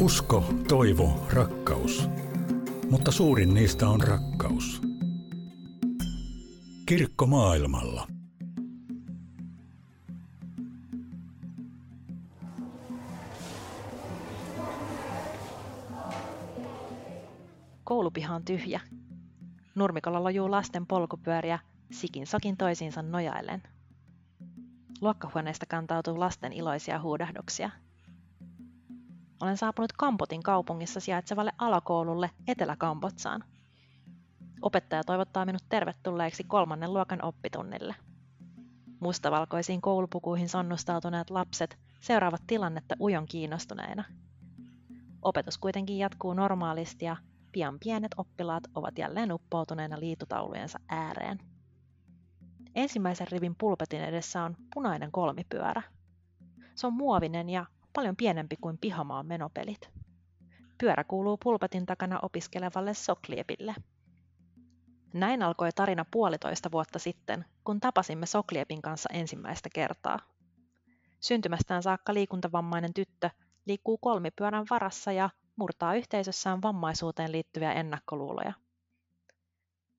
[0.00, 2.08] Usko, toivo, rakkaus.
[2.90, 4.82] Mutta suurin niistä on rakkaus.
[6.86, 8.06] Kirkko maailmalla.
[17.84, 18.80] Koulupiha on tyhjä.
[19.74, 21.58] Nurmikolla lojuu lasten polkupyöriä
[21.92, 23.62] sikin sakin toisiinsa nojaillen.
[25.00, 27.70] Luokkahuoneesta kantautuu lasten iloisia huudahduksia.
[29.40, 33.44] Olen saapunut Kampotin kaupungissa sijaitsevalle alakoululle Etelä-Kambotsaan.
[34.62, 37.94] Opettaja toivottaa minut tervetulleeksi kolmannen luokan oppitunnille.
[39.00, 44.04] Mustavalkoisiin koulupukuihin sonnustautuneet lapset seuraavat tilannetta ujon kiinnostuneina.
[45.22, 47.16] Opetus kuitenkin jatkuu normaalisti ja
[47.52, 51.38] pian pienet oppilaat ovat jälleen uppoutuneena liitutaulujensa ääreen.
[52.74, 55.82] Ensimmäisen rivin pulpetin edessä on punainen kolmipyörä.
[56.74, 57.66] Se on muovinen ja
[57.98, 59.90] paljon pienempi kuin pihamaan menopelit.
[60.80, 63.74] Pyörä kuuluu pulpetin takana opiskelevalle Sokliepille.
[65.14, 70.18] Näin alkoi tarina puolitoista vuotta sitten, kun tapasimme Sokliepin kanssa ensimmäistä kertaa.
[71.20, 73.30] Syntymästään saakka liikuntavammainen tyttö
[73.66, 78.52] liikkuu kolmipyörän varassa ja murtaa yhteisössään vammaisuuteen liittyviä ennakkoluuloja.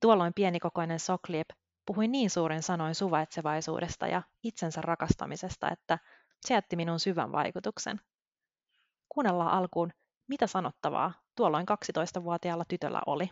[0.00, 1.48] Tuolloin pienikokoinen Sokliep
[1.86, 5.98] puhui niin suurin sanoin suvaitsevaisuudesta ja itsensä rakastamisesta, että
[6.40, 8.00] se jätti minun syvän vaikutuksen.
[9.08, 9.92] Kuunnellaan alkuun,
[10.28, 11.66] mitä sanottavaa tuolloin
[12.18, 13.30] 12-vuotiaalla tytöllä oli.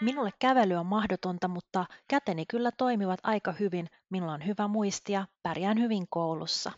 [0.00, 3.90] Minulle kävely on mahdotonta, mutta käteni kyllä toimivat aika hyvin.
[4.10, 6.72] Minulla on hyvä muisti ja pärjään hyvin koulussa.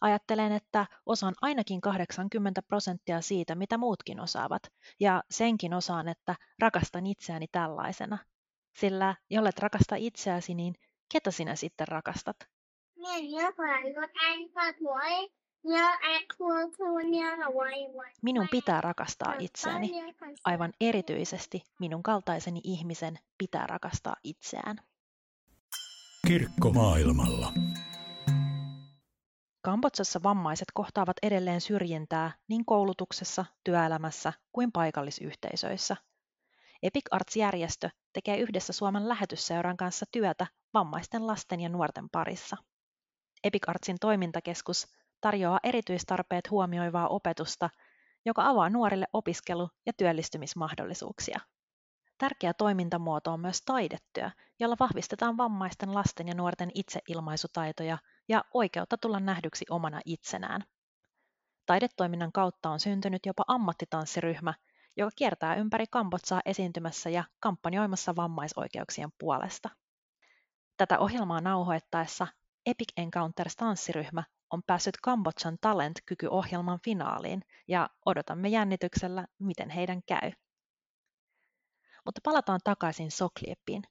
[0.00, 4.62] Ajattelen, että osaan ainakin 80 prosenttia siitä, mitä muutkin osaavat,
[5.00, 8.18] ja senkin osaan, että rakastan itseäni tällaisena.
[8.76, 10.74] Sillä jollet rakasta itseäsi, niin
[11.12, 12.36] ketä sinä sitten rakastat?
[18.22, 19.90] Minun pitää rakastaa itseäni.
[20.44, 24.76] Aivan erityisesti minun kaltaiseni ihmisen pitää rakastaa itseään.
[26.26, 27.52] Kirkko maailmalla.
[29.62, 35.96] Kambotsassa vammaiset kohtaavat edelleen syrjintää niin koulutuksessa, työelämässä kuin paikallisyhteisöissä.
[36.82, 42.56] Epic Arts-järjestö tekee yhdessä Suomen lähetysseuran kanssa työtä vammaisten lasten ja nuorten parissa.
[43.44, 44.86] Epic Artsin toimintakeskus
[45.20, 47.70] tarjoaa erityistarpeet huomioivaa opetusta,
[48.24, 51.40] joka avaa nuorille opiskelu- ja työllistymismahdollisuuksia.
[52.18, 54.30] Tärkeä toimintamuoto on myös taidetyö,
[54.60, 57.98] jolla vahvistetaan vammaisten lasten ja nuorten itseilmaisutaitoja
[58.28, 60.64] ja oikeutta tulla nähdyksi omana itsenään.
[61.66, 64.54] Taidetoiminnan kautta on syntynyt jopa ammattitanssiryhmä,
[64.96, 69.68] joka kiertää ympäri Kambotsaa esiintymässä ja kampanjoimassa vammaisoikeuksien puolesta.
[70.76, 72.26] Tätä ohjelmaa nauhoittaessa
[72.66, 80.32] Epic Encounters tanssiryhmä on päässyt Kambodjan Talent-kykyohjelman finaaliin ja odotamme jännityksellä, miten heidän käy.
[82.04, 83.82] Mutta palataan takaisin Soklieppiin.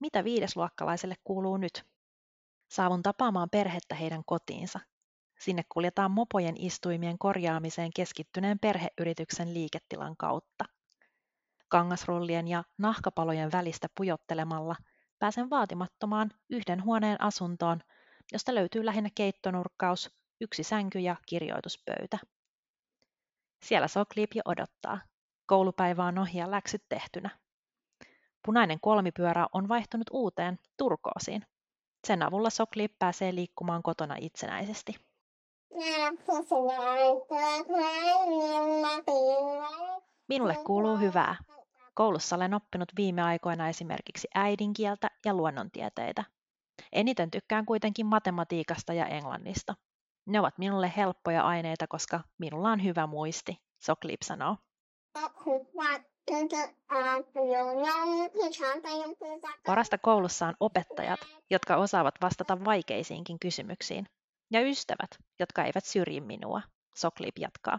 [0.00, 1.95] Mitä viidesluokkalaiselle kuuluu nyt?
[2.68, 4.80] Saavun tapaamaan perhettä heidän kotiinsa.
[5.38, 10.64] Sinne kuljetaan mopojen istuimien korjaamiseen keskittyneen perheyrityksen liiketilan kautta.
[11.68, 14.76] Kangasrullien ja nahkapalojen välistä pujottelemalla
[15.18, 17.80] pääsen vaatimattomaan yhden huoneen asuntoon,
[18.32, 20.10] josta löytyy lähinnä keittonurkkaus,
[20.40, 22.18] yksi sänky ja kirjoituspöytä.
[23.62, 25.00] Siellä Sokliip jo odottaa.
[25.46, 27.30] Koulupäivä on ohi ja läksyt tehtynä.
[28.46, 31.42] Punainen kolmipyörä on vaihtunut uuteen turkoosiin.
[32.06, 34.94] Sen avulla Sokli pääsee liikkumaan kotona itsenäisesti.
[40.28, 41.36] Minulle kuuluu hyvää.
[41.94, 46.24] Koulussa olen oppinut viime aikoina esimerkiksi äidinkieltä ja luonnontieteitä.
[46.92, 49.74] Eniten tykkään kuitenkin matematiikasta ja englannista.
[50.26, 54.56] Ne ovat minulle helppoja aineita, koska minulla on hyvä muisti, Soklip sanoo.
[59.66, 61.20] Parasta koulussa on opettajat,
[61.50, 64.06] jotka osaavat vastata vaikeisiinkin kysymyksiin,
[64.52, 66.62] ja ystävät, jotka eivät syrji minua,
[66.96, 67.78] Soklip jatkaa.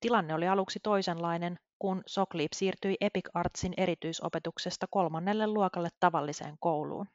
[0.00, 7.06] Tilanne oli aluksi toisenlainen, kun Soklip siirtyi Epic Artsin erityisopetuksesta kolmannelle luokalle tavalliseen kouluun.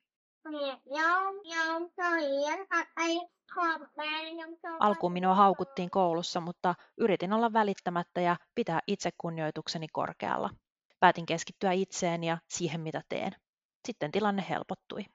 [4.80, 10.50] Alkuun minua haukuttiin koulussa, mutta yritin olla välittämättä ja pitää itsekunnioitukseni korkealla.
[11.00, 13.32] Päätin keskittyä itseen ja siihen, mitä teen.
[13.88, 15.06] Sitten tilanne helpottui.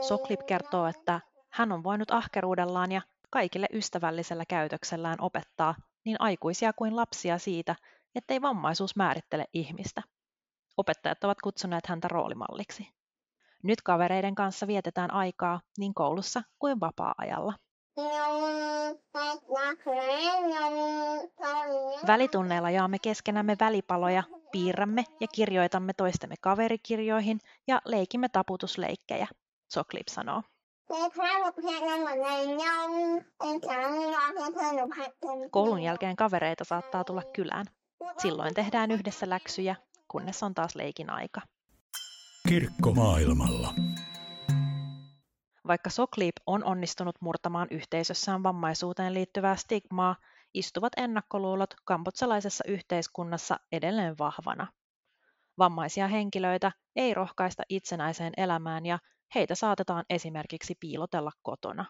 [0.00, 1.20] Soklip kertoo, että
[1.50, 7.76] hän on voinut ahkeruudellaan ja kaikille ystävällisellä käytöksellään opettaa niin aikuisia kuin lapsia siitä,
[8.14, 10.02] ettei vammaisuus määrittele ihmistä.
[10.76, 12.88] Opettajat ovat kutsuneet häntä roolimalliksi.
[13.62, 17.54] Nyt kavereiden kanssa vietetään aikaa niin koulussa kuin vapaa-ajalla.
[22.06, 24.22] Välitunneilla jaamme keskenämme välipaloja,
[24.52, 29.26] piirrämme ja kirjoitamme toistemme kaverikirjoihin ja leikimme taputusleikkejä,
[29.72, 30.42] Soklip sanoo.
[35.50, 37.66] Koulun jälkeen kavereita saattaa tulla kylään.
[38.18, 39.76] Silloin tehdään yhdessä läksyjä,
[40.10, 41.40] kunnes on taas leikin aika.
[42.48, 43.74] Kirkko maailmalla.
[45.66, 50.16] Vaikka Soklip on onnistunut murtamaan yhteisössään vammaisuuteen liittyvää stigmaa,
[50.54, 54.66] istuvat ennakkoluulot kambotsalaisessa yhteiskunnassa edelleen vahvana.
[55.58, 58.98] Vammaisia henkilöitä ei rohkaista itsenäiseen elämään ja
[59.34, 61.84] heitä saatetaan esimerkiksi piilotella kotona.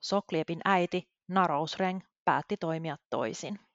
[0.00, 3.65] Sokliepin äiti Narousreng päätti toimia toisin.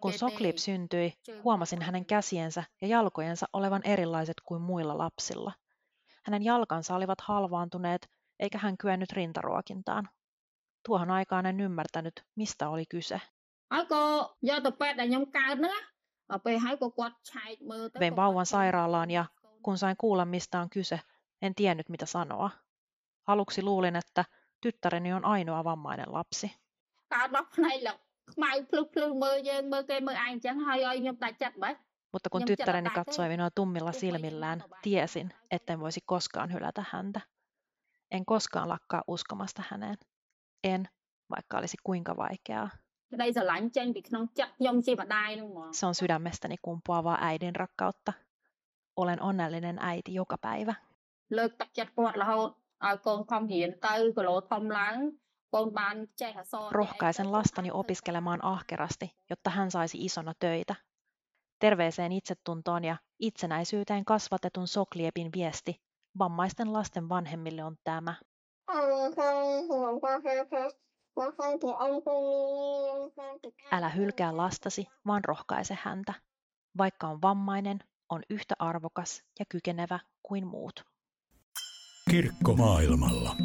[0.00, 1.14] Kun Soklip syntyi,
[1.44, 5.52] huomasin hänen käsiensä ja jalkojensa olevan erilaiset kuin muilla lapsilla.
[6.22, 10.08] Hänen jalkansa olivat halvaantuneet, eikä hän kyennyt rintaruokintaan.
[10.86, 13.20] Tuohon aikaan en ymmärtänyt, mistä oli kyse.
[18.00, 19.24] Vein vauvan sairaalaan ja
[19.62, 21.00] kun sain kuulla, mistä on kyse,
[21.42, 22.50] en tiennyt mitä sanoa.
[23.26, 24.24] Aluksi luulin, että
[24.60, 26.52] tyttäreni on ainoa vammainen lapsi.
[32.12, 37.20] Mutta kun tyttäreni katsoi minua tummilla silmillään, tiesin, etten voisi koskaan hylätä häntä.
[38.10, 39.96] En koskaan lakkaa uskomasta häneen.
[40.64, 40.88] En,
[41.30, 42.70] vaikka olisi kuinka vaikeaa.
[45.72, 48.12] Se on sydämestäni kumpuavaa äidin rakkautta.
[48.96, 50.74] Olen onnellinen äiti joka päivä.
[56.70, 60.74] Rohkaisen lastani opiskelemaan ahkerasti, jotta hän saisi isona töitä.
[61.58, 65.86] Terveeseen itsetuntoon ja itsenäisyyteen kasvatetun Sokliepin viesti
[66.18, 68.14] vammaisten lasten vanhemmille on tämä.
[73.72, 76.14] Älä hylkää lastasi, vaan rohkaise häntä.
[76.78, 77.78] Vaikka on vammainen,
[78.08, 80.95] on yhtä arvokas ja kykenevä kuin muut.
[82.10, 83.36] Kirkko maailmalla.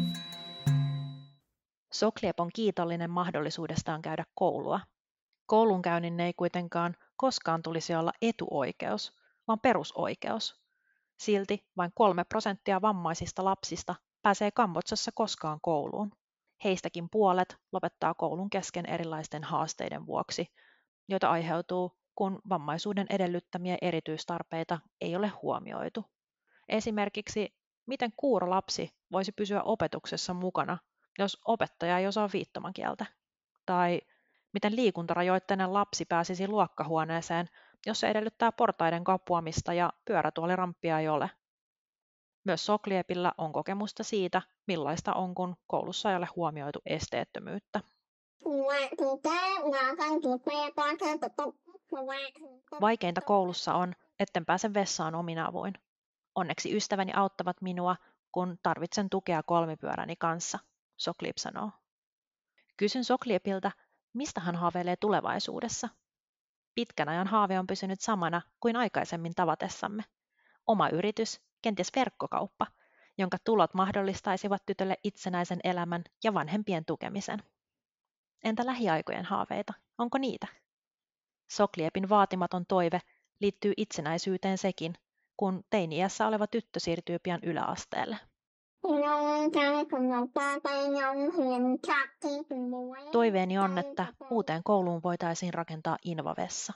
[1.92, 4.80] Sokliep on kiitollinen mahdollisuudestaan käydä koulua.
[5.46, 9.12] Koulunkäynnin ei kuitenkaan koskaan tulisi olla etuoikeus,
[9.48, 10.62] vaan perusoikeus.
[11.18, 16.12] Silti vain kolme prosenttia vammaisista lapsista pääsee Kambotsassa koskaan kouluun.
[16.64, 20.46] Heistäkin puolet lopettaa koulun kesken erilaisten haasteiden vuoksi,
[21.08, 26.04] joita aiheutuu, kun vammaisuuden edellyttämiä erityistarpeita ei ole huomioitu.
[26.68, 30.78] Esimerkiksi, miten kuuro lapsi voisi pysyä opetuksessa mukana,
[31.18, 33.06] jos opettaja ei osaa viittomakieltä?
[33.66, 34.00] Tai
[34.52, 37.48] miten liikuntarajoitteinen lapsi pääsisi luokkahuoneeseen,
[37.86, 41.30] jos se edellyttää portaiden kapuamista ja pyörätuoliramppia ei ole?
[42.44, 47.80] Myös Sokliepillä on kokemusta siitä, millaista on, kun koulussa ei ole huomioitu esteettömyyttä.
[52.80, 55.74] Vaikeinta koulussa on, etten pääse vessaan omin avuin.
[56.34, 57.96] Onneksi ystäväni auttavat minua,
[58.32, 60.58] kun tarvitsen tukea kolmipyöräni kanssa,
[60.96, 61.70] Soklip sanoo.
[62.76, 63.72] Kysyn Sokliepiltä,
[64.12, 65.88] mistä hän haaveilee tulevaisuudessa.
[66.74, 70.02] Pitkän ajan haave on pysynyt samana kuin aikaisemmin tavatessamme.
[70.66, 72.66] Oma yritys kenties verkkokauppa,
[73.18, 77.42] jonka tulot mahdollistaisivat tytölle itsenäisen elämän ja vanhempien tukemisen.
[78.44, 79.72] Entä lähiaikojen haaveita?
[79.98, 80.46] Onko niitä?
[81.50, 83.00] Sokliepin vaatimaton toive
[83.40, 84.94] liittyy itsenäisyyteen sekin,
[85.42, 88.16] kun teini-iässä oleva tyttö siirtyy pian yläasteelle.
[93.12, 96.72] Toiveeni on, että uuteen kouluun voitaisiin rakentaa invavessa.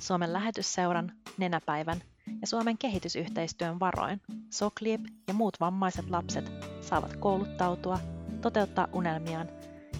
[0.00, 2.02] Suomen lähetysseuran, Nenäpäivän
[2.40, 4.20] ja Suomen kehitysyhteistyön varoin
[4.50, 7.98] Sokliep ja muut vammaiset lapset saavat kouluttautua,
[8.40, 9.48] toteuttaa unelmiaan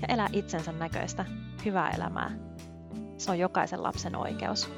[0.02, 1.24] ja elää itsensä näköistä,
[1.64, 2.30] hyvää elämää.
[3.18, 4.70] Se on jokaisen lapsen oikeus.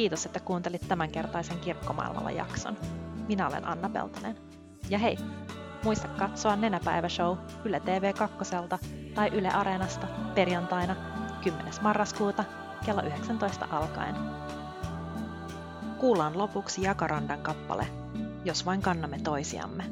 [0.00, 2.76] Kiitos, että kuuntelit tämänkertaisen Kirkkomaailmalla jakson.
[3.28, 4.36] Minä olen Anna Peltonen.
[4.90, 5.18] Ja hei,
[5.84, 8.78] muista katsoa Nenäpäivä-show Yle TV2
[9.14, 10.96] tai Yle Areenasta perjantaina
[11.44, 11.72] 10.
[11.80, 12.44] marraskuuta
[12.84, 14.14] kello 19 alkaen.
[15.98, 17.86] Kuullaan lopuksi Jakarandan kappale,
[18.44, 19.84] jos vain kannamme toisiamme.